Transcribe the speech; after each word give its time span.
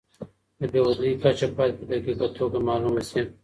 د 0.59 0.61
بېوزلۍ 0.71 1.11
کچه 1.23 1.47
باید 1.57 1.75
په 1.79 1.85
دقیقه 1.91 2.27
توګه 2.37 2.57
معلومه 2.67 3.01
سي. 3.09 3.21